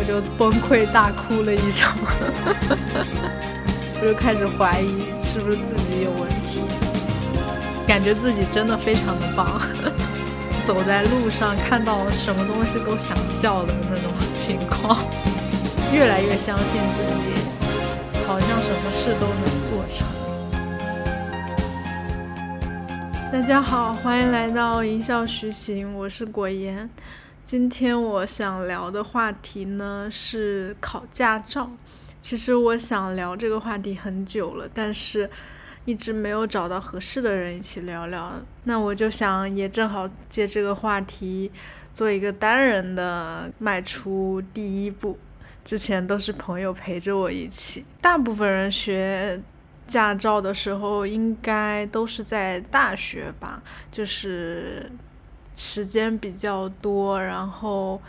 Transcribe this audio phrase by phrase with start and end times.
[0.00, 1.94] 我就崩溃大哭了一场，
[4.00, 6.62] 我就开始怀疑是不是自己有问题，
[7.86, 9.60] 感觉自己真的非常的棒，
[10.64, 15.04] 走在路上看到什么东西都想笑的那种情况，
[15.92, 17.20] 越来越相信自己，
[18.26, 20.08] 好像什么事都能做成。
[23.30, 26.88] 大家好，欢迎来到一笑徐行，我是果言。
[27.50, 31.68] 今天我想聊的话题呢是考驾照。
[32.20, 35.28] 其实我想聊这个话题很久了，但是
[35.84, 38.40] 一直没有找到合适的人一起聊聊。
[38.62, 41.50] 那我就想也正好借这个话题
[41.92, 45.18] 做一个单人的迈出第一步。
[45.64, 47.84] 之前都是朋友陪着我一起。
[48.00, 49.42] 大部分人学
[49.88, 54.88] 驾照的时候应该都是在大学吧，就是。
[55.62, 58.00] 时间比较多，然后，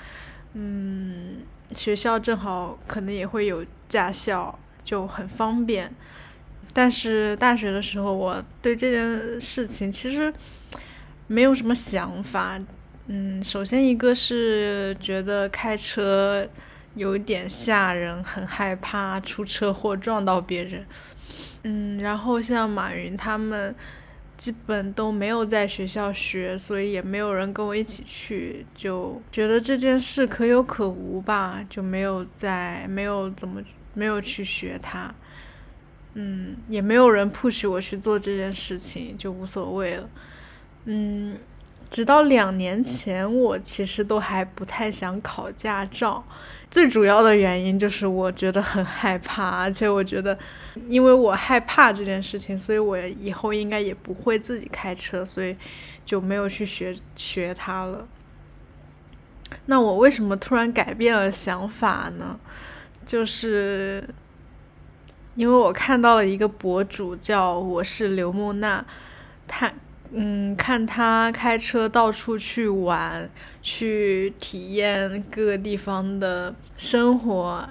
[0.53, 1.39] 嗯，
[1.75, 5.93] 学校正好可能也会有驾校，就很方便。
[6.71, 10.33] 但是大学的时候，我对这件事情其实
[11.27, 12.57] 没有什么想法。
[13.07, 16.47] 嗯，首先一个是觉得开车
[16.95, 20.85] 有点吓人，很害怕出车祸撞到别人。
[21.63, 23.75] 嗯，然后像马云他们。
[24.41, 33.61] 基本都没有在学校学，所以也没有人跟我一起去，就觉得这件事可有可无吧，就没有在，没有怎么
[33.93, 35.13] 没有去学它，
[36.15, 40.09] 嗯，也没有人 push 我去做这件事情，就无所谓了，
[40.85, 41.37] 嗯，
[41.91, 46.25] 直到两年前，我其实都还不太想考驾照。
[46.71, 50.37] 最主要的原因就是我觉得很害怕，而且我觉得，
[50.87, 55.53] 因为我害怕这件事情，所以我以后应该也不会自己开车，所以
[56.05, 58.07] 就没有去学学它了。
[59.65, 62.39] 那我为什么突然改变了想法呢？
[63.05, 64.07] 就是
[65.35, 68.85] 因为我看到了一个博主叫我是刘木娜，
[69.45, 69.69] 他。
[70.13, 73.29] 嗯，看他开车到处去玩，
[73.61, 77.69] 去体验各个地方的生活，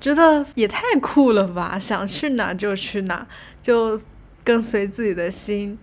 [0.00, 1.76] 觉得也太酷了吧！
[1.76, 3.26] 想去哪就去哪，
[3.60, 4.00] 就
[4.44, 5.76] 跟随自己的心，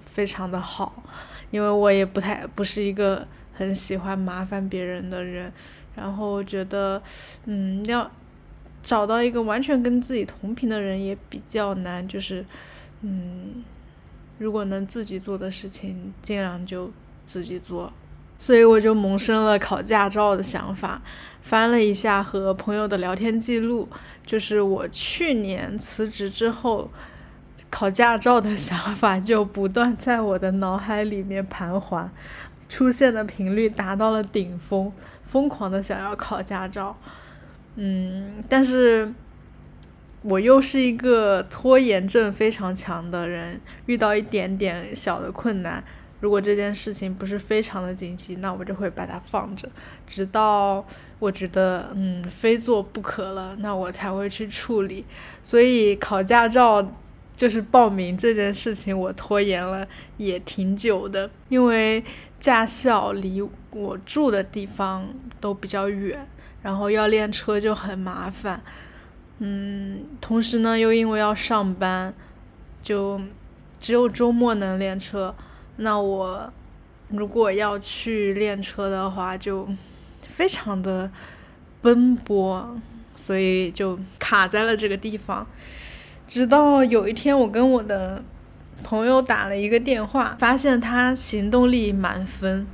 [0.00, 1.02] 非常的好。
[1.50, 5.52] 因为我也不太不是一个很喜欢麻烦别人的人，
[5.96, 7.02] 然后觉得，
[7.44, 8.10] 嗯，要
[8.82, 12.42] 找到一个完全跟自己同频的人也比较难，就是，
[13.02, 13.62] 嗯。
[14.40, 16.90] 如果能自己做的事情，尽量就
[17.26, 17.92] 自己做。
[18.38, 21.02] 所以我就萌生了考驾照的想法。
[21.42, 23.86] 翻了一下和朋友的聊天记录，
[24.24, 26.90] 就是我去年辞职之后，
[27.68, 32.10] 考驾照的想法就不断在我的脑海里面盘桓，
[32.66, 34.90] 出现的频率达到了顶峰，
[35.22, 36.96] 疯狂的想要考驾照。
[37.76, 39.12] 嗯，但是。
[40.22, 45.82] 我又是一个拖延症非常强的人，遇到一点点小的困难，
[46.20, 49.66] 如果这件事情不是非常的紧急，那我就会把它放着，
[50.06, 50.86] 直到
[51.18, 55.06] 我觉得嗯非做不可了，那我才会去处理。
[55.42, 56.86] 所以考驾照
[57.34, 59.88] 就是报名这件事情，我拖延了
[60.18, 62.04] 也挺久的，因为
[62.38, 65.08] 驾校离我住的地方
[65.40, 66.28] 都比较远，
[66.60, 68.62] 然后要练车就很麻烦。
[69.42, 72.12] 嗯，同时呢，又因为要上班，
[72.82, 73.18] 就
[73.80, 75.34] 只有周末能练车。
[75.76, 76.52] 那我
[77.08, 79.66] 如果要去练车的话，就
[80.36, 81.10] 非常的
[81.80, 82.78] 奔波，
[83.16, 85.46] 所以就卡在了这个地方。
[86.26, 88.22] 直到有一天，我跟我的
[88.84, 92.66] 朋友打了一个电话，发现他行动力满分，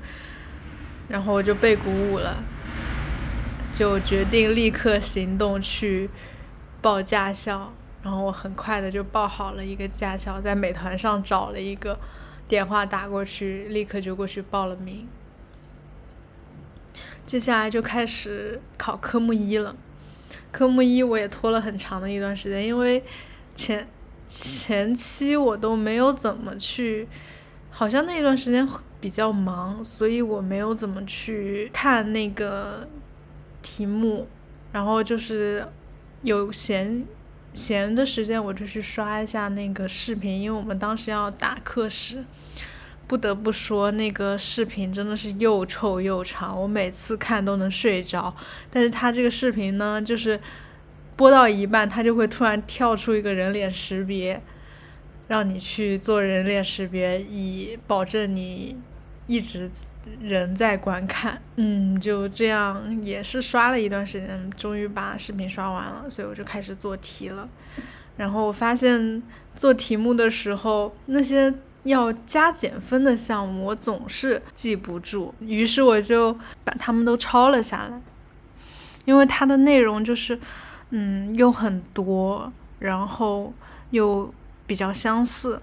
[1.06, 2.42] 然后我就被鼓舞了，
[3.72, 6.10] 就决定立刻行动去。
[6.82, 7.72] 报驾校，
[8.02, 11.98] 然后我很快的就报好了一个驾校，在美团上找了一个
[12.46, 15.08] 电话打过去，立刻就过去报了名。
[17.24, 19.74] 接下来就开始考科目一了。
[20.52, 23.02] 科目一我也拖了很长的一段时间，因为
[23.54, 23.88] 前
[24.28, 27.08] 前期我都没有怎么去，
[27.70, 28.68] 好像那一段时间
[29.00, 32.86] 比较忙，所以我没有怎么去看那个
[33.62, 34.28] 题目，
[34.70, 35.66] 然后就是。
[36.26, 37.04] 有闲
[37.54, 42.24] 闲的时间，我就去刷一下那个视频，因为我们当时要打课时，
[43.06, 48.34] 不得不说那个视频真的是又臭又长，我每次看都能睡着。
[48.68, 50.40] 但是他这个视频呢，就是
[51.14, 54.42] 播到一半，他就会突然跳出一个人脸识别，
[55.28, 58.76] 让你去做人脸识别，以保证你
[59.28, 59.70] 一直
[60.20, 61.40] 人在观看。
[61.56, 67.48] 嗯，就这样也是刷了一段时间，终于把视频刷完了，所以我就开始做题了。
[68.16, 69.22] 然后我发现
[69.54, 71.52] 做题目的时候，那些
[71.84, 76.32] 要加减分的项目我总是记不住，于是我就
[76.64, 78.00] 把它们都抄了下来，
[79.04, 80.38] 因为它的内容就是，
[80.90, 83.52] 嗯，又很多，然后
[83.90, 84.32] 又
[84.66, 85.60] 比较相似，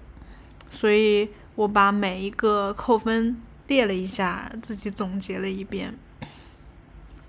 [0.70, 5.94] 所以我把每一个扣分列了一下，自己总结了一遍。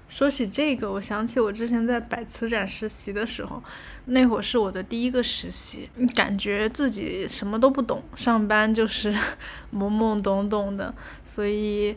[0.07, 3.61] 说起这个，我想起我之前在百词展实习的时候，
[4.05, 9.11] 那会儿是我的第一个实习，感觉自己什么都不懂，上班就是
[9.73, 10.93] 懵懵懂懂的，
[11.25, 11.95] 所以，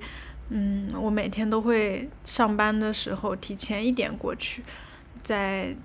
[0.48, 4.64] 嗯，我每天都会上班的时候提前一点过去，
[5.22, 5.76] 在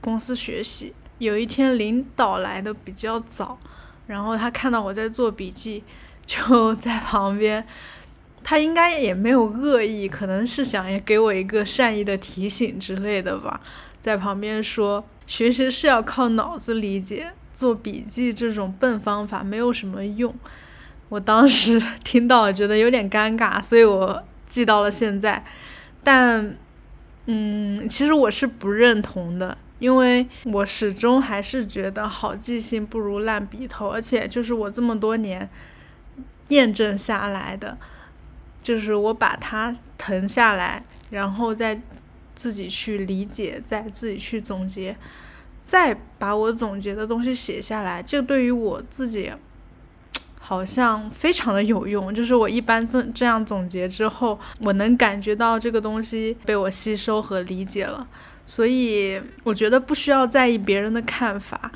[0.00, 0.92] 公司学习。
[1.18, 3.58] 有一天领导来的比较早，
[4.06, 5.82] 然后他看到我在做笔记，
[6.26, 7.64] 就 在旁边。
[8.48, 13.60] 他应该也没有恶意，可能是想也给我一个善意的提醒之类的吧，
[14.00, 20.32] 在旁边说学习是要靠脑子理解，做笔记这种笨方法没有什么用。
[21.08, 25.44] 我当时 听到觉得有点尴尬，所以我记到了现在。
[26.04, 26.56] 但，
[27.26, 35.50] 嗯，其实我是不认同的，因为我始终还是觉得好记性不如烂笔头，而且就是我这么多年
[36.48, 37.76] 验证下来的。
[38.62, 41.80] 就是我把它腾下来，然后再
[42.34, 44.96] 自己去理解，再自己去总结，
[45.62, 49.30] 再把我总结的东西写下来，这对于我自己
[50.40, 52.12] 好像非常的有用。
[52.12, 58.04] 就是我一般这这样总结之后，我能感觉到这个东西被我吸收和理解了，
[58.44, 61.70] 所以我觉得不需要在意别人的看法，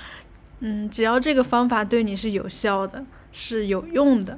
[0.58, 4.37] 嗯，只要这个方法对你是有效的，是有用的，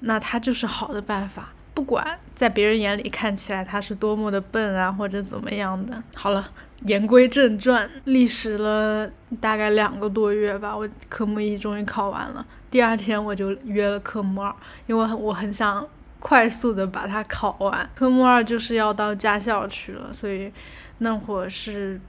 [0.00, 1.50] 那它就是好的办法。
[1.74, 6.02] 不管在别人眼里看起来他是多么的笨啊，或者怎么样的。
[6.12, 6.50] 好了，
[6.86, 9.08] 言归正传，历时了
[9.40, 12.44] 大概两个多月吧，我科目一终于考完了。
[12.68, 14.52] 第二天我就约了科目二，
[14.88, 15.86] 因为我很想
[16.18, 17.88] 快速的把它考完。
[17.94, 20.52] 科目二就是要到驾校去了，所以
[20.98, 22.00] 那会儿是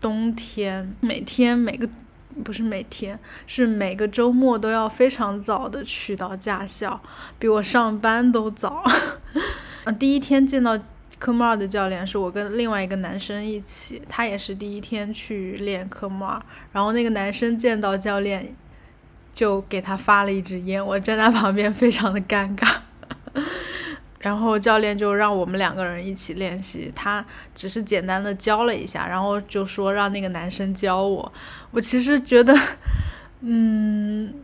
[0.00, 1.86] 冬天，每天每个。
[2.42, 7.00] 不是每天，是每个周末都要非常早的去到驾校，
[7.38, 8.82] 比我上班都早。
[9.98, 10.78] 第一天见到
[11.18, 16.40] 科目二的教练是我跟另外一个男生一起，他也是第一天去练科目二。
[16.72, 18.54] 然后那个男生见到教练，
[19.34, 22.76] 就给他发了一支烟，我站在旁边非常的尴尬。
[24.20, 27.24] 然后教练就让我们两个人一起练习，他
[27.54, 31.32] 只是简单的教了一下，然后就说让那个男生教我。
[31.70, 32.52] 我其实觉得，
[33.42, 34.34] 嗯，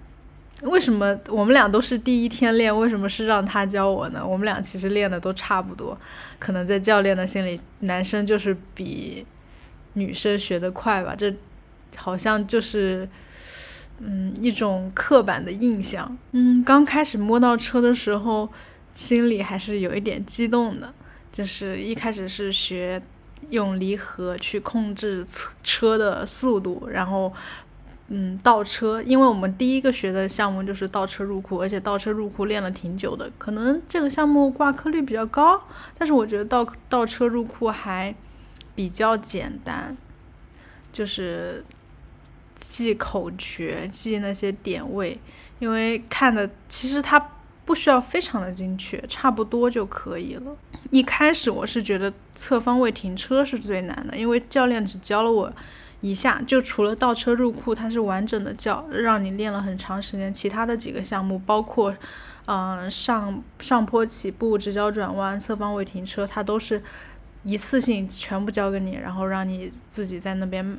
[0.63, 4.25] 为什么我们俩都是第一天练，为什么是让他教我呢？
[4.25, 5.99] 我们俩其实练的都差不多，
[6.39, 9.27] 可能在教练的心里，男生就是比
[9.95, 11.35] 女生学的快吧，这
[11.97, 13.09] 好像就是
[13.99, 16.17] 嗯一种刻板的印象。
[16.31, 18.49] 嗯，刚开始摸到车的时候。
[18.95, 20.95] 心里还是有一点激动的，
[21.33, 23.03] 就是一开始是学
[23.51, 27.33] 用离合去控制车车的速度，然后
[28.09, 35.61] 嗯倒车，因为我们第一个学的项目就是倒车入库，而且倒车入库练了挺久的，可能这个项目挂科率比较高，
[35.99, 38.15] 但是我觉得倒倒车入库还
[38.77, 39.97] 比较简单，
[40.93, 41.65] 就是
[42.61, 45.19] 记口诀，记那些点位，
[45.59, 47.31] 因为看的其实它。
[47.65, 50.57] 不需要非常的精确，差不多就可以了。
[50.91, 55.51] 一开始我是觉得侧方位停车是最难的，因为教练只教了我
[56.01, 60.33] 一下，就除了倒车入库，它是完整的教，让你练了很长时间。
[60.33, 61.95] 其他的几个项目，包括
[62.47, 66.83] 嗯上上坡起步、直角转弯、侧方位停车，它都是
[67.43, 70.79] 一次性全部教给你，然后让你自己在那边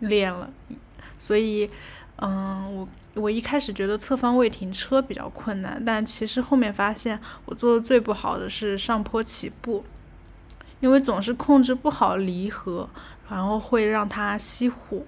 [0.00, 0.50] 练了。
[1.16, 1.70] 所以。
[2.18, 9.84] 嗯，我我一开始觉得侧方位停车比较困难，但其实后面发现我做的最不好的是上坡起步，
[10.80, 12.88] 因为总是控制不好离合，
[13.28, 15.02] 然后会让它熄火。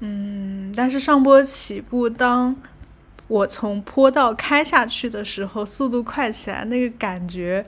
[0.00, 2.54] 嗯，但是上坡起步，当
[3.26, 7.66] 我从坡道开下去的时候，速度快起来，那个感觉。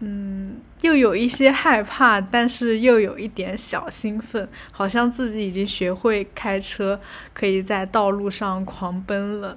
[0.00, 7.00] 嗯，又有一些害怕，但是又有一点小兴奋，好像自己已经学会开车，
[7.32, 9.56] 可以在道路上狂奔了。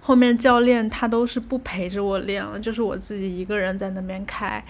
[0.00, 4.64] 后面教练他都是不陪着我练了，就是我自己一个人在那边开，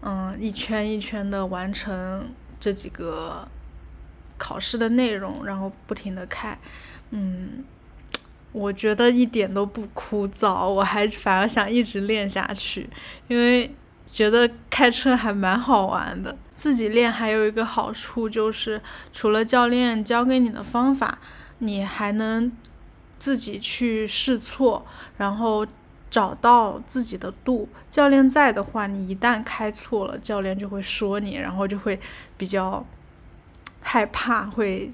[0.00, 2.28] 嗯，一圈一圈的完成
[2.58, 3.46] 这几个
[4.38, 6.58] 考试的内容，然后不停的开，
[7.10, 7.64] 嗯。
[8.56, 12.88] 我觉得一点都不枯燥，我还反而想一直练下去，
[13.28, 13.70] 因为
[14.10, 16.34] 觉得开车还蛮好玩的。
[16.54, 18.80] 自己练还有一个好处就是，
[19.12, 21.18] 除了教练教给你的方法，
[21.58, 22.50] 你还能
[23.18, 24.86] 自己去试错，
[25.18, 25.66] 然后
[26.08, 27.68] 找到自己的度。
[27.90, 32.00] 教练在的话，你一旦开错了，教练就会说你，然后就会
[32.38, 32.86] 比较
[33.82, 34.90] 害怕，会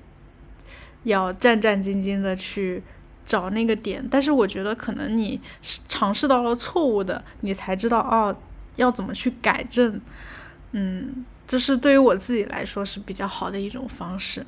[1.04, 2.82] 要战战兢兢的去。
[3.24, 5.40] 找那个点，但是我觉得可能你
[5.88, 8.34] 尝试到了错误的，你才知道哦
[8.76, 10.00] 要怎么去改正。
[10.72, 14.44] 嗯，这是对于我自己来说是比较好的一种方式。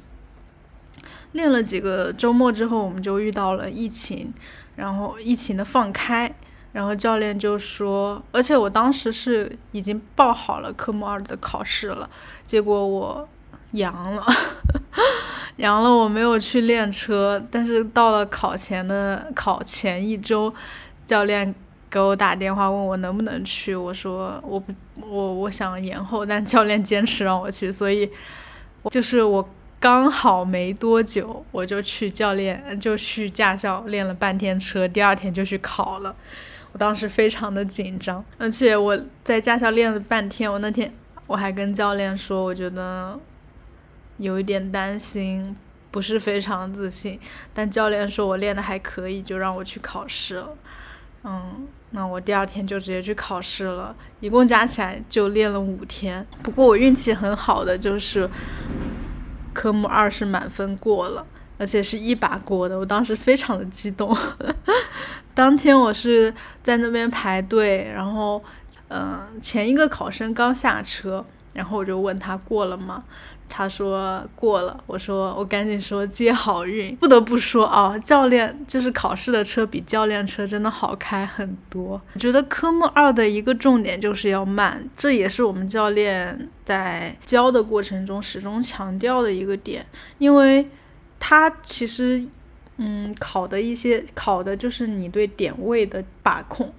[1.33, 4.33] 练了几个周末之后，我们就遇到了疫情，
[4.77, 6.33] 然后疫情的放开，
[6.73, 12.09] 然后教练就说，而且我当时是已经报好了科目二的考试了，
[12.47, 13.29] 结果我
[13.75, 14.25] 阳了。
[15.59, 20.53] 阳了，我没有去练车，但是到了考前的考前一周，
[21.07, 21.55] 教练
[21.89, 28.11] 给我打电话问我能不能去，我说我不我我想延后，但教练坚持让我去，所以
[28.91, 36.13] 就是我刚好没多久我就去教练就去驾校练了半天车，第二天就去考了，
[36.73, 40.93] 我当时非常的紧张，而且我在驾校练了半天，我那天
[41.29, 43.21] 我还跟教练说，我觉得。
[44.19, 45.57] 有一点担心，
[45.91, 47.19] 不是非常自信，
[47.53, 50.49] 但教练说我练的还可以，就让我去考试了。
[51.25, 56.27] 嗯，那我第二天就直接去考试了，一共加起来就练了五天。
[56.43, 58.29] 不过我运气很好的就是
[59.53, 64.15] 科目二是满分过了，而且是一把过的，我当时非常的激动。
[65.33, 68.43] 当天我是在那边排队，然后
[68.89, 73.03] 嗯，前一个考生刚下车，然后我就问他过了吗？
[73.49, 76.95] 他说过了，我说我赶紧说接好运。
[76.97, 82.01] 不得不说啊，教练就是考试的车比教练车真的好开很多。
[82.15, 89.87] 我觉得科目二的一个重点就是要慢，这也是我们教练在教的过程中始终强调的一个点，
[90.19, 90.67] 因为
[91.21, 92.27] 他其实
[92.79, 96.73] 嗯考的一些考的就是你对点位的把控，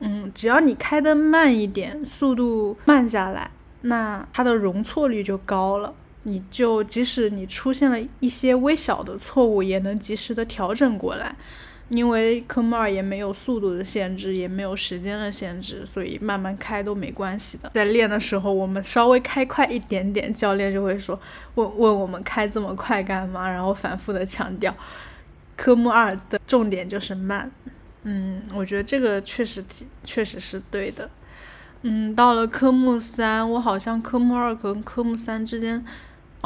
[0.00, 3.48] 嗯，只要你开的慢一点，速度慢下来，
[3.82, 5.94] 那它的容错率就高了。
[6.28, 11.36] 你就即使你出现了一些微小的错误，也能及时的调整过来，
[11.88, 17.70] 因为科目二也没有速度的限制，也没有时间的限制，所以慢慢开都没关系的。
[17.72, 21.16] 在练的时候，我们稍微开快一点点，教练就会说
[21.54, 24.74] 问问我们开这么快干嘛，然后反复的强调，
[25.56, 27.48] 科目二的重点就是慢。
[28.02, 29.64] 嗯，我觉得这个确实
[30.02, 31.08] 确实是对的。
[31.82, 35.84] 嗯，到了科目三，我好像科目二跟科目三之间。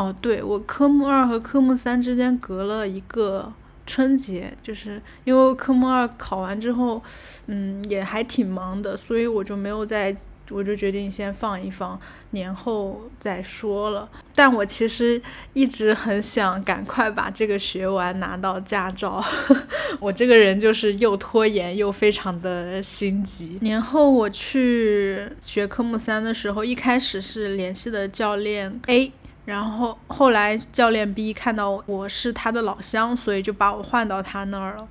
[0.00, 3.52] 哦，对我科目二和科目三之间隔了一个
[3.86, 7.02] 春节，就是因为科目二考完之后，
[7.48, 10.16] 嗯，也还挺忙的，所以我就没有再，
[10.48, 14.08] 我就决定先放一放，年后再说了。
[14.34, 15.20] 但我其实
[15.52, 19.22] 一直很想赶快把这个学完，拿到驾照。
[20.00, 23.58] 我这个人就是又拖延又非常的心急。
[23.60, 29.12] 年后我去学科目三的时候，一开始是联系的教练 A。
[29.50, 34.88] 然后后来教练 B 看到我是他的老乡，所以就把我换到他那儿了。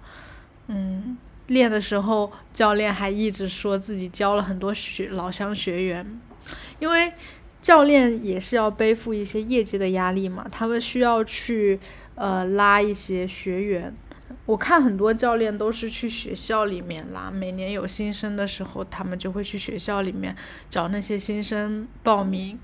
[0.67, 6.05] 嗯，练的时候教练还一直说自己教了很多学老乡学员，
[6.79, 7.13] 因为
[7.61, 11.79] 教练也是要背负一些业绩的压力嘛，他们需要去
[12.15, 13.95] 呃拉一些学员。
[14.45, 20.35] 我看很多教练都是去学校里面拉，每年有新生的时候，他们就会去学校里面
[20.69, 22.59] 找那些新生报名。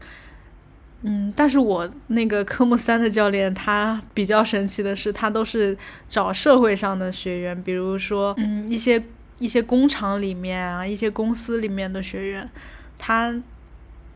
[1.36, 9.04] 但是我那个科目三的教练，他比较神奇的是，他都是找社会上的学员，比如说，嗯，一些
[9.38, 12.50] 一些工厂里面啊，一些公司里面的学员，
[12.98, 13.36] 他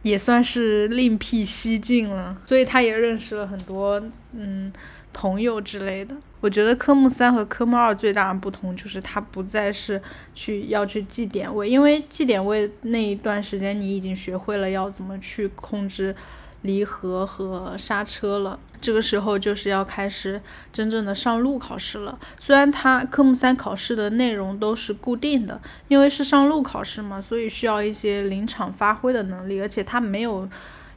[0.02, 4.02] 也算是另辟蹊径了，所以他也认识了很多
[4.34, 4.72] 嗯
[5.14, 6.16] 朋友之类的。
[6.42, 10.02] 我觉得科目三和科目二最大的不同就是，他不再是
[10.34, 16.16] 去要去记点位，因为记点位那一段时间你已经学会了要怎么去控制。
[16.64, 20.42] 离合和刹车了，这个时候就是要开始
[20.74, 22.20] 真正的上路考试了。
[22.38, 30.50] 虽然它科目三考试的内容都是固定的，因为是上路考试嘛，所以需要一些临场发挥的能力，而且它没有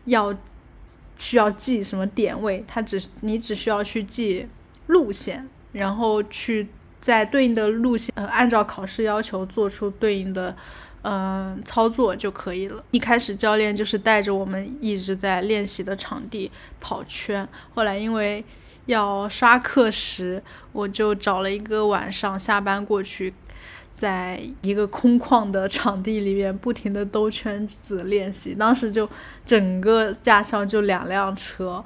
[0.06, 0.34] 要
[1.18, 4.48] 需要记什么点位，它只你只需要去记
[4.88, 6.68] 路线，然后去
[7.00, 10.56] 在对应的路线呃按照考试要求做出对应的。
[11.02, 12.82] 嗯，操作就可以了。
[12.92, 18.44] 一开始教练就是带着我们一直在练习的场地跑圈，后来因为
[18.86, 20.42] 要刷课时，
[20.72, 23.34] 我就找了一个晚上下班过去，
[23.92, 28.54] 在一个空旷的场地里面不停的兜圈子练习。
[28.54, 29.08] 当时就
[29.44, 31.84] 整个驾校就两辆车，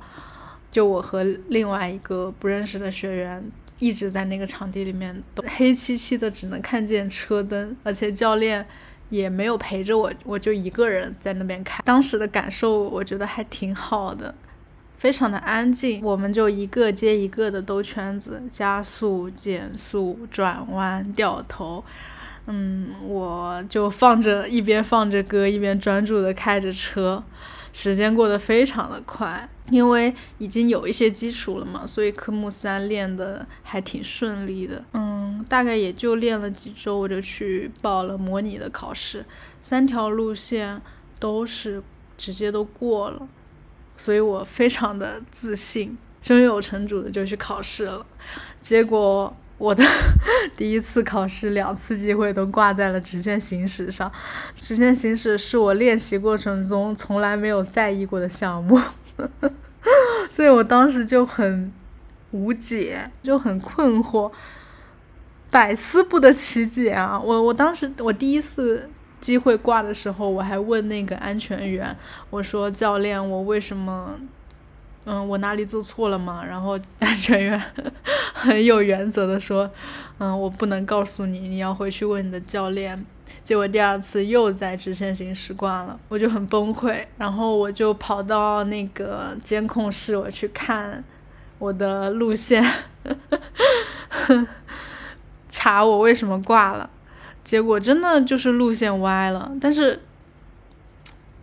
[0.70, 3.42] 就我和另外一个不认识的学员
[3.78, 5.22] 一直在那个场地里面，
[5.56, 8.66] 黑漆漆的，只能看见车灯，而且教练
[9.08, 11.82] 也没有陪着我，我就一个人在那边开。
[11.84, 14.34] 当时的感受我觉得还挺好的。
[14.98, 21.84] 非常的安静，我们就一个接一个的兜圈子，加速、减速、转弯、掉头，
[22.46, 27.22] 嗯，我就放着一边放着歌，一边专注的开着车，
[27.78, 39.22] 时间过得非常的快，因为已经有一些基础了嘛，所以科目三练的还挺顺利的，嗯，大概也就练了几周，我就去报了模拟的考试，
[39.60, 40.80] 三条路线
[41.20, 41.82] 都是
[42.16, 43.28] 直接都过了。
[43.98, 48.06] 所以我非常的自信，胸有成竹的就去考试了。
[48.58, 49.82] 结果我的
[50.56, 54.10] 第一次考试两次机会都挂在了直线行驶上。
[54.54, 58.80] 直线行驶是我练习过程中从来没有在意过的项目，
[60.30, 61.72] 所以我当时就很
[62.32, 64.30] 无解，就很困惑，
[65.50, 67.18] 百思不得其解啊！
[67.18, 68.88] 我我当时我第一次。
[69.18, 71.96] 机会挂的时候，我还问那个安全员，
[72.30, 74.14] 我说：“教练，我为什么，
[75.06, 77.60] 嗯，我哪里做错了吗？”然后安全员
[78.34, 79.70] 很有原则的说
[80.18, 83.02] ：“嗯，我不能告诉你，你要回去问你的教练。”
[83.42, 91.02] 结果第二次又在直线行驶挂了，我就很崩溃，然后我就跑到那个监控室，我去看
[91.58, 92.64] 我的路线，
[95.48, 96.90] 查我为什么挂了。
[97.44, 100.00] 结果真的就是路线歪了，但是，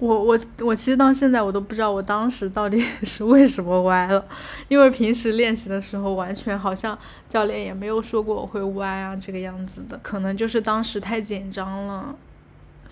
[0.03, 4.25] 我我我其实到现在我都不知道我当时到底 是为什么歪了，
[4.67, 6.97] 因为平时练习的时候完全好像
[7.29, 12.13] 教练也没有说过我会歪啊这个样子的，可能就是当时太紧张了，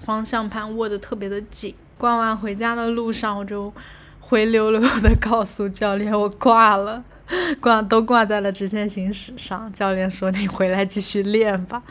[0.05, 1.75] 方向盘握得特别的紧。
[1.97, 3.71] 挂完回家的路上，我就
[4.21, 7.03] 灰溜溜的告诉教练我挂了，
[7.59, 9.69] 挂都挂在了直线行驶上。
[9.74, 11.83] 教练说你回来继续练吧。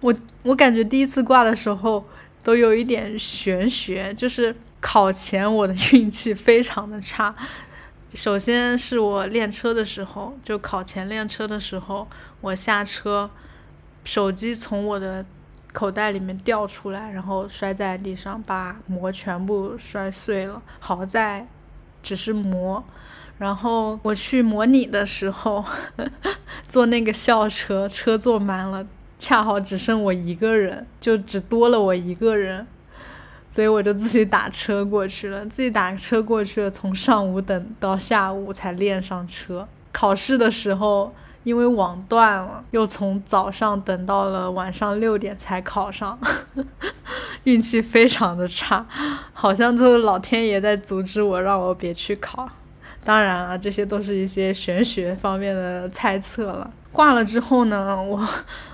[0.00, 0.14] 我
[0.44, 2.02] 我感觉第一次挂的时候
[2.42, 7.34] 都有一点玄学，就是考前我的运气非常的差。
[8.14, 12.08] 首先是我练车的时候，就考前练车的时候，
[12.40, 13.30] 我下车，
[14.04, 15.24] 手机从我的
[15.72, 20.60] 口袋里面掉出来，然后摔在地上，把膜全部摔碎了。
[20.80, 21.46] 好在
[22.02, 22.82] 只是膜。
[23.38, 25.64] 然后我去模拟的时候，
[26.68, 28.86] 坐那个校车，车坐满了。
[29.20, 32.66] 恰好只剩我一个人，就只多了我一个人，
[33.50, 35.44] 所以我就自己打车过去了。
[35.46, 39.68] 自己打车过去了，从上午等到下午才练上车。
[39.92, 46.18] 考试的时候，因为网断了，又从早上等到了晚上六点才考上，
[47.44, 48.86] 运气非常的差，
[49.34, 52.48] 好像就是老天爷在阻止我，让我别去考。
[53.04, 56.70] 当然了，这些都是一些玄学方面的猜测了。
[56.92, 58.28] 挂了之后呢，我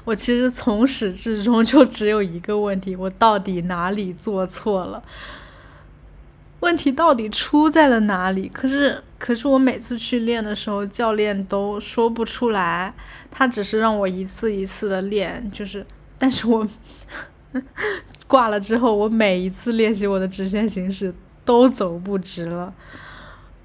[0.04, 5.02] 我其实从始至终就只有一个问题：我到底哪里做错了？
[6.60, 8.48] 问题到底出在了哪里？
[8.48, 12.92] 可是可是我每次去练的时候，教练都说不出来，
[13.30, 15.86] 他只是让我一次一次的练，就是，
[16.18, 16.66] 但是我
[18.26, 22.72] 挂了之后，我每一次练习我的直线行驶都走不直了，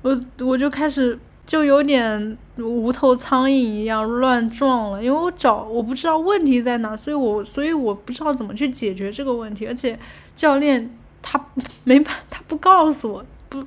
[0.02, 1.18] 我我就开始。
[1.44, 10.00] 就有点无头苍蝇一样乱撞了，因为我找我不知道问题在哪，所以我所以我不知道怎么去解决这个问题，而且
[10.34, 11.44] 教练他
[11.84, 13.66] 没他不告诉我，不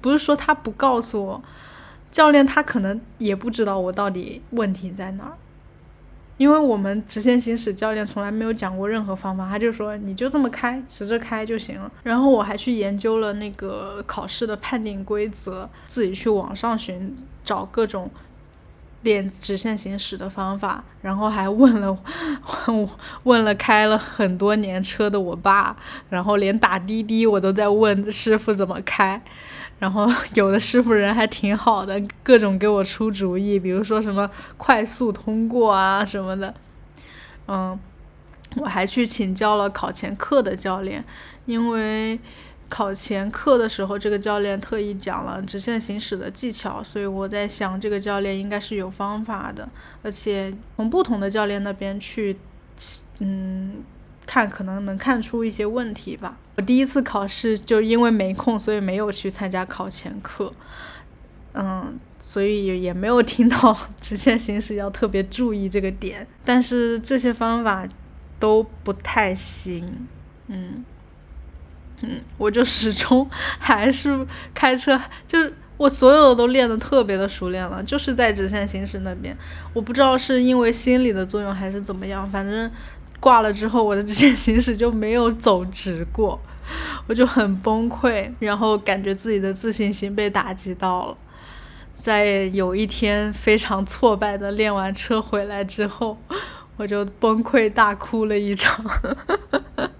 [0.00, 1.42] 不是说他不告诉我，
[2.10, 5.34] 教练他可能也不知道我到底问题在哪。
[6.40, 11.92] 因为我们直线行驶教练从来没有讲过任何方法，他就说你就这么开，直着开就行了。
[12.02, 18.10] 然后我还去研究了那个考试的判定规则，自己去网上寻找各种
[19.02, 21.94] 练直线行驶的方法，然后还问了
[23.24, 25.76] 问了开了很多年车的我爸，
[26.08, 29.22] 然后连打滴滴我都在问师傅怎么开。
[29.80, 36.54] 然后 有的师傅人还挺好的，各种给我出主意，比如说什么快速通过啊什么的。
[37.48, 37.76] 嗯，
[38.56, 41.04] 我还去请教了考前课的教练，
[41.46, 42.20] 因为
[42.68, 49.68] 考前课的时候这个教练特意讲了直线行驶的技巧，所以我在想这个教练应该是有方法的，
[50.02, 52.38] 而且从不同的教练那边去，
[53.18, 53.82] 嗯。
[54.26, 56.36] 看，可能能看出一些问题吧。
[56.60, 60.52] 我第一次考试就因为没空，所以没有去参加考前课。
[61.54, 66.26] 嗯，所以也没有听到 直线行驶要特别注意这个点。
[66.44, 67.88] 但是这些方法
[68.38, 70.06] 都不太行，
[70.48, 70.84] 嗯
[72.02, 73.26] 嗯，我就始终
[73.58, 79.34] 还是开车，就是我所有的都练得特别的熟练了，就是在直线行驶那边，
[79.72, 82.70] 我不知道是因为心理的作用还是怎么样，反正
[83.18, 86.38] 挂了之后，我的直线行驶就没有走直过。
[87.06, 91.16] 我就很崩溃，然后感觉自己的自信心被打击到了。
[91.96, 96.16] 在有一天非常挫败的练完车回来之后，
[96.76, 98.82] 我就崩溃大哭了一场。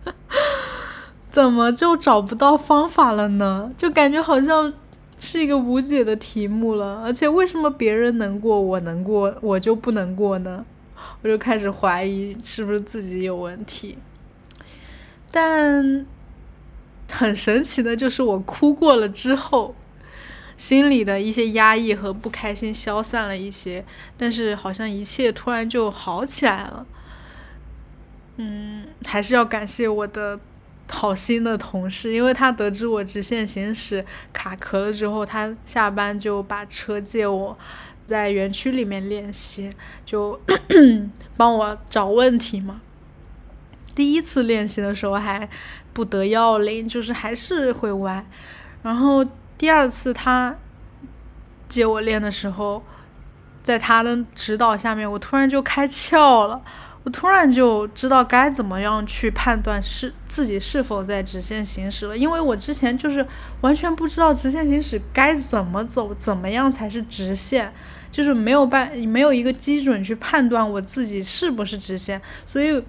[1.31, 3.71] 怎么就找不到方法了呢？
[3.77, 4.73] 就感觉好像
[5.19, 7.03] 是一个无解的题目了。
[7.05, 10.65] 而且为什么别人能过，我能过，我就不能过呢？
[11.21, 13.99] 我就开始怀疑是不是自己有问题。
[15.31, 16.07] 但。
[17.11, 19.75] 很神奇的就是，我哭过了之后，
[20.57, 23.85] 心里的一些压抑和不开心消散了一些，
[24.17, 26.87] 但是好像一切突然就好起来了。
[28.37, 30.39] 嗯，还是要感谢我的
[30.89, 37.59] 好心的同事，因为他得知我直线行驶卡壳了之后，他下班就把车借我，
[38.07, 39.71] 在园区里面练习，
[40.07, 40.41] 就
[41.37, 42.81] 帮我找问题嘛。
[44.01, 45.49] 第一次练习的时候还。
[45.93, 48.25] 不得要领，就是还是会歪。
[48.81, 49.27] 然后
[49.59, 50.57] 第二次他
[51.69, 52.81] 接我练的时候，
[53.61, 56.63] 在他的指导下面，我突然就开窍了。
[57.03, 63.27] 我突然就知道该怎么样去判断是自己是否在直线行驶了，因为我之前就是
[63.63, 67.71] 完全不知道直线行驶该怎么走，怎么样才是直线，
[68.13, 72.81] 就是没有办没有一个基准去判断我自己是不是直线，所以。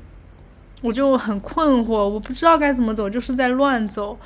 [0.82, 4.18] 我就很困惑，我不知道该怎么走，就是在乱走，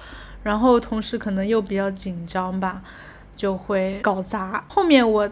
[0.43, 2.81] 然后同时可能又比较紧张吧，
[3.35, 4.63] 就会搞砸。
[4.69, 5.29] 后面我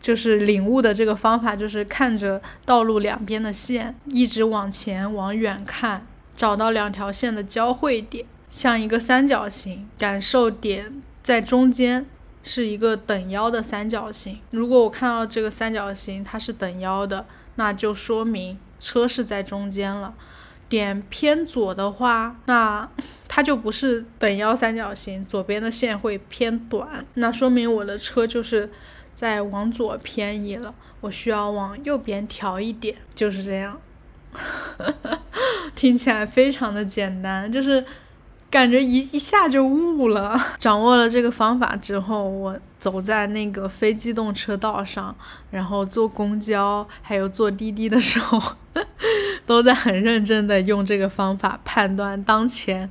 [0.00, 12.06] 就是领悟的这个方法，就是看着道路两边的线，一直往前往远看，找到两条线的交汇点，像一个三角形，感受点在中间
[12.42, 14.40] 是一个等腰的三角形。
[14.50, 20.14] 如果我看到这个三角形它是等腰的，那就说明车是在中间了。
[20.72, 22.88] 点偏左的话，那
[23.28, 28.70] 它就不是等腰三角形，左边的线会偏短，那说明我的车就是
[29.14, 33.78] 在往左偏移了，我需要往右边调一点，就是这样。
[35.76, 37.84] 听起来非常的简单，就是。
[38.52, 45.16] 感觉一一下就悟了， 掌握了这个方法之后，我走在那个非机动车道上，
[45.50, 48.38] 然后坐公交还有坐滴滴的时候，
[49.46, 52.90] 都在很认真的用这个方法判断当前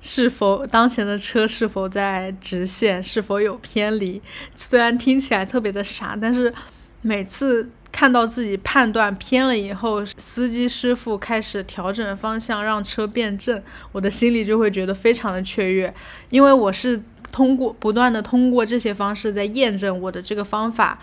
[0.00, 4.22] 是否当前的车是否在直线，是否有偏离。
[4.56, 6.54] 虽然听起来特别的傻，但是
[7.02, 7.68] 每次。
[7.90, 13.60] 看到自己判断偏了以后，司机师傅开始调整方向，让车变正，
[13.92, 15.92] 我的心里就会觉得非常的雀跃，
[16.30, 20.98] 因为我是通过不断的通过这些方式在验证我的这个方法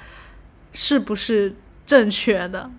[0.73, 1.53] 是不是
[1.85, 2.69] 正确的。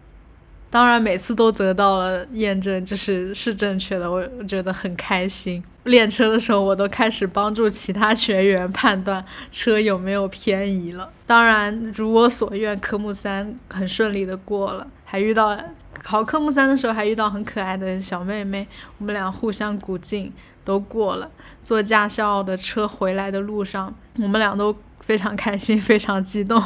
[0.69, 5.63] 当然，每次都得到了验证，就是是正确的，我我觉得很开心。
[5.85, 11.09] 练车的时候，我都开始帮助其他学员判断车有没有偏移了。
[11.25, 15.57] 当然，如我所愿，科目三很顺利的过了，还遇到
[16.03, 18.67] 考科目三的时候还遇到很可爱的小妹妹，
[18.99, 20.33] 我们俩互相鼓劲，
[20.65, 21.31] 都过了。
[21.63, 24.77] 坐驾校的车回来的路上，我们俩都。
[25.07, 26.61] 非常开心，非常激动，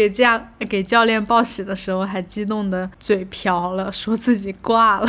[0.00, 5.06] 给教给教练报喜的时候还激动的嘴瓢了，说自己挂了。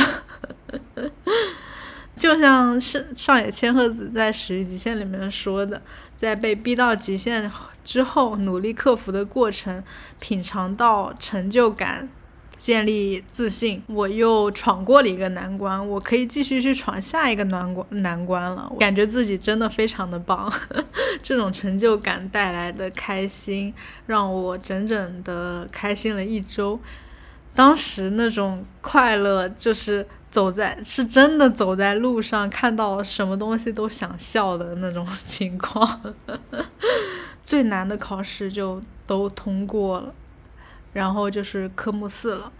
[2.18, 5.80] 就像是上野千鹤子在《始于极限》里面说的，
[6.14, 7.50] 在被逼到极限
[7.82, 9.82] 之后，努力克服的过程，
[10.20, 12.10] 品尝到成就感。
[12.62, 18.72] 建立自信，我又闯过了一个难关，我可以继续去闯下一个难关难关了。
[18.78, 20.48] 感觉自己真的非常的棒，
[21.20, 23.74] 这种成就感带来的开心，
[24.06, 26.78] 让我整整的开心了一周。
[27.52, 36.14] 当时那种快乐，就是走在是真的走在路上，看到什么东西都想笑的那种情况。
[37.44, 40.14] 最难的考试就都通过了。
[40.92, 42.52] 然后就是科目四了，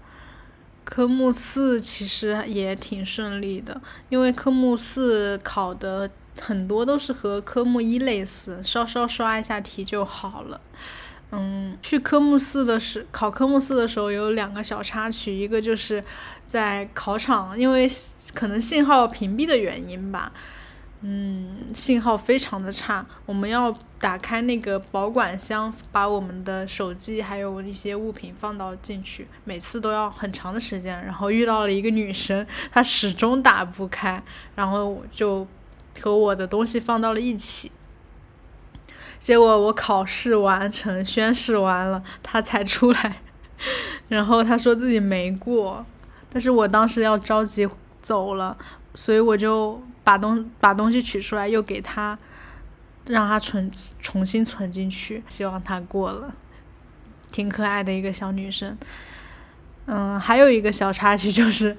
[0.84, 10.60] 科目四其实也挺顺利的，因为科目四考的很多都是和科目一类似，稍稍刷一下题就好了。
[11.34, 16.02] 嗯，去科目四的时考科目四的时候有两个小插曲，一个就是
[16.46, 17.90] 在考场，因为
[18.34, 20.32] 可能信号屏蔽的原因吧。
[21.04, 23.04] 嗯，信号非常的差。
[23.26, 31.04] 我们要打开那个保管箱，把我们的手机还有一些物品放到进去，每次都要很长的时间。
[31.04, 34.22] 然后遇到了一个女生，她始终打不开，
[34.54, 35.44] 然后就
[36.00, 37.72] 和我的东西放到了一起。
[39.18, 43.16] 结果我考试完成，宣誓完了，她才出来，
[44.06, 45.84] 然后她说自己没过，
[46.30, 47.68] 但是我当时要着急
[48.00, 48.56] 走了，
[48.94, 49.82] 所以我就。
[50.04, 52.18] 把东把东西取出来，又给他，
[53.06, 56.34] 让他存重新存进去，希望他过了，
[57.30, 58.76] 挺可爱的一个小女生。
[59.86, 61.76] 嗯，还有一个小插曲就是，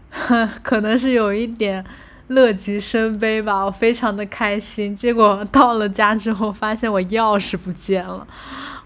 [0.62, 1.84] 可能是有一点
[2.28, 4.96] 乐极生悲吧，我非常的开心。
[4.96, 8.26] 结果到了家之后，发现我钥匙不见了，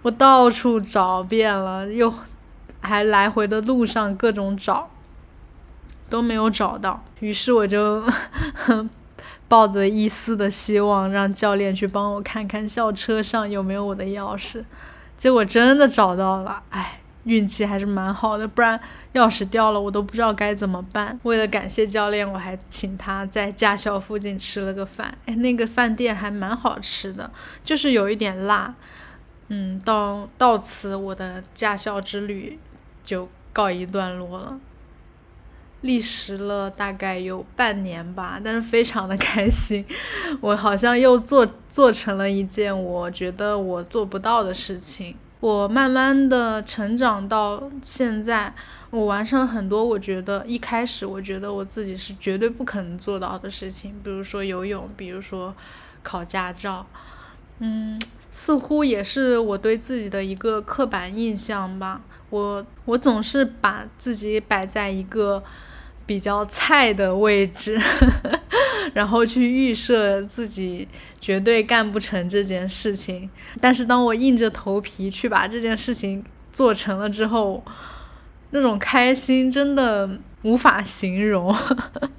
[0.02, 2.12] 我到处找遍了，又
[2.80, 4.90] 还来回的路上各种找。
[6.08, 8.02] 都没有找到，于是我就
[9.48, 14.64] 抱着一丝的希望，让教练去帮我看看校车上有没有我的钥匙。
[15.16, 18.78] 结果真的找到了，哎，运气还是蛮好的，不然
[19.14, 21.18] 钥匙掉了，我都不知道该怎么办。
[21.24, 25.16] 为了感谢教练，我还请他在驾校附近吃了个饭。
[25.26, 27.30] 哎，那个饭店还蛮好吃的，
[27.64, 28.74] 就是有一点辣。
[29.48, 32.58] 嗯，到到此，我的驾校之旅
[33.02, 34.58] 就告一段落了。
[35.82, 39.84] 历时了大概有半年吧，但是非常的开心，
[40.40, 45.14] 我好像又做做成了一件我觉得我做不到的事情。
[45.40, 48.52] 我慢慢的成长到现在，
[48.90, 55.54] 我完成了很多我觉得一开始我觉得我自己是绝对不可能做到的事情，比如说游泳，比如说
[56.02, 56.84] 考驾照，
[57.60, 57.96] 嗯，
[58.30, 62.00] 似乎也是我对自己的一个刻板印象吧。
[62.30, 65.42] 我我总是把自己摆在一个。
[66.08, 67.78] 比较菜的位置，
[68.94, 70.88] 然后去预设自己
[71.20, 73.28] 绝对干不成这件事情。
[73.60, 77.62] 但是当我硬着头皮去把这件事情做成了之后，
[78.52, 80.08] 那种开心真的
[80.40, 81.54] 无法形容。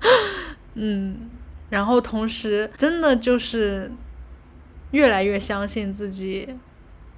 [0.76, 1.28] 嗯，
[1.72, 3.91] 然后同时真的就是
[4.91, 6.56] 越来越相信自己，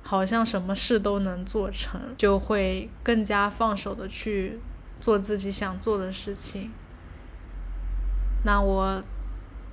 [0.04, 4.60] 好像什么事都能做成，就会更加放手的去。
[5.00, 6.70] 做自己想做的事情，
[8.46, 9.04] 那我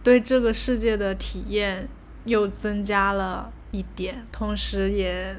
[0.03, 1.87] 对这个世界的体验
[2.25, 5.37] 又增加了一点，同时也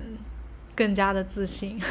[0.76, 1.82] 更加的自信。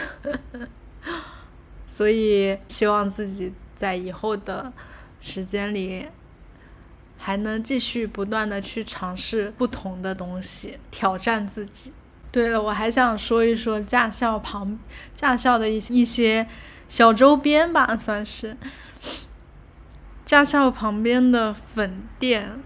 [1.91, 4.73] 所以希望自己在以后的
[5.21, 6.07] 时间里
[7.19, 11.93] 还能继续不断的去尝试不同的东西，挑战自己。
[12.31, 14.79] 对了，我还想说一说驾校旁
[15.15, 16.47] 驾校的一一些。
[16.89, 18.57] 小周边吧，算是
[20.25, 22.63] 驾校旁边的粉店，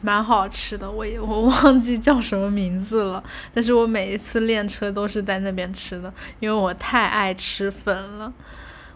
[0.00, 0.90] 蛮好吃的。
[0.90, 6.10] 我也我忘记叫什么名字了，但是我每一次练车都是在那边吃的，
[6.40, 8.32] 因为我太爱吃粉了，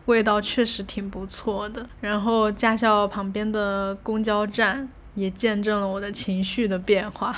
[0.08, 1.88] 味道确实挺不错的。
[2.00, 7.36] 然后驾校旁边的公交站也见证了我的情绪的变化，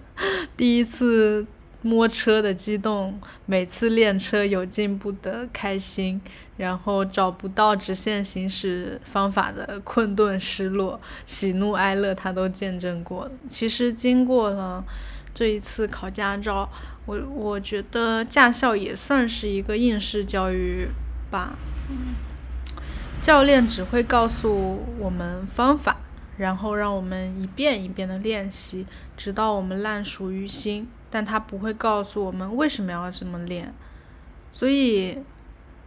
[0.56, 1.46] 第一次
[1.82, 6.20] 摸车的激动，每次练车有进步的开心。
[6.56, 13.30] 然后找不到直线行驶方法的困顿失落，喜怒哀乐他都见证过了。
[13.46, 14.82] 其实经过了
[15.34, 16.66] 这一次考驾照，
[17.04, 20.88] 我我觉得驾校也算是一个应试教育
[21.30, 21.58] 吧。
[23.20, 25.96] 教练只会告诉我们方法，
[26.36, 30.88] 然后让我们一遍一遍的练习，直到我们烂熟于心。
[31.10, 33.72] 但他不会告诉我们为什么要这么练，
[34.52, 35.18] 所以。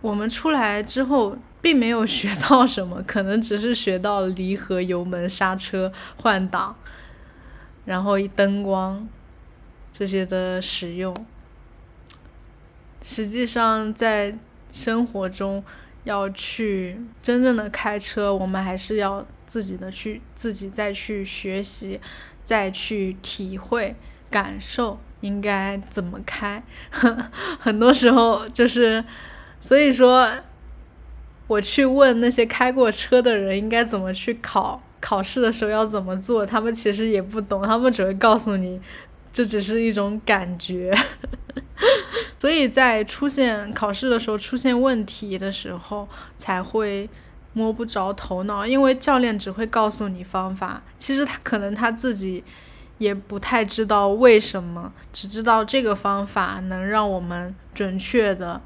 [0.01, 6.73] 我们出来之后，并没有学到什么，可能只是学到离合、油门、刹车、换挡，
[7.83, 9.05] 然后灯光
[9.91, 11.13] 这些的使用。
[13.01, 14.37] 实际上，在
[14.71, 15.61] 生活中
[16.09, 22.01] 要去真正的开车，我们还是要自己的去自己再去学习，
[22.43, 23.95] 再去体会、
[24.29, 26.61] 感受应该怎么开。
[27.59, 29.03] 很多时候就是。
[29.61, 30.25] 所以说，
[31.45, 38.79] 我去问那些开过车的人应该怎么去考，考试的时候要怎么做，他们其实也不懂，他们只会告诉你，
[39.33, 40.97] 这只是一种感觉。
[42.39, 47.09] 所以在出现考试的时候出现问题的时候，才会
[47.53, 52.43] 摸不着头脑，因为教练只会告诉你方法，其实他可能他自己
[52.97, 58.61] 也不太知道为什么，只知道这个方法能让我们准确的。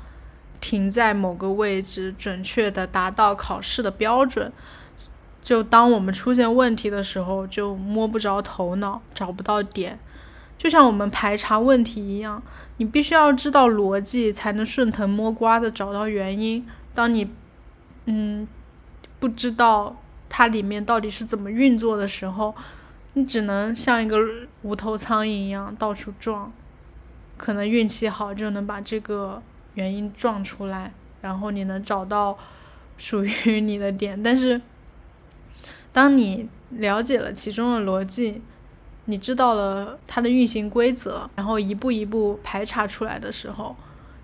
[0.62, 4.50] 停在某个位置，准确的达到考试的标准，
[5.44, 10.00] 就当我们出现问题的时候，就摸不着头脑，找不到点。
[10.58, 12.42] 就像我们排查问题一样，
[12.78, 16.66] 你必须要知道逻辑，才能顺藤摸瓜的找到原因。
[16.94, 17.30] 当你，
[18.06, 18.48] 嗯，
[19.20, 19.96] 不知道
[20.28, 22.56] 它里面到底是怎么运作的时候，
[23.14, 24.18] 你只能像一个
[24.64, 26.52] 无头苍蝇一样到处撞，
[27.38, 29.42] 可能运气好就能把这个
[29.76, 32.38] 原因撞出来，然后你能找到
[32.98, 34.22] 属于你的点。
[34.22, 34.60] 但是，
[35.92, 38.42] 当你了解了其中的逻辑，
[39.06, 43.76] 你知道了它的运行规则，然后一步一步排查出来的时候，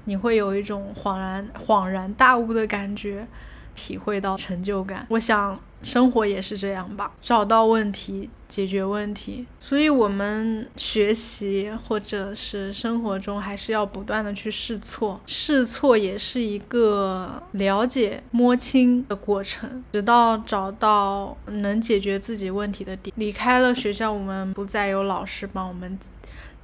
[0.06, 3.28] 你会有一种恍然恍然大悟的感觉，
[3.76, 5.06] 体会到成就感。
[5.10, 5.60] 我想。
[5.82, 9.46] 生活也是这样吧，找到问题，解决问题。
[9.60, 15.20] 所以，我们学习或者是生活中，还是要不断的去试错。
[15.26, 23.14] 试错也是一个了解、摸清的过程，直到找到能解决自己问题的点。
[23.18, 25.98] 离开了学校，我们不再有老师帮我们。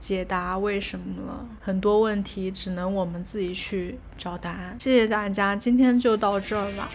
[0.06, 1.44] 解答为什么了？
[1.60, 4.78] 很多问题只能我们自己去找答案。
[4.80, 6.91] 谢谢大家，今天就到这儿吧。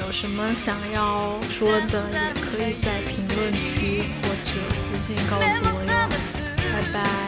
[0.00, 5.92] 有什么想要说的，也可以在评论区或者私信告诉我哟。
[6.72, 7.27] 拜拜。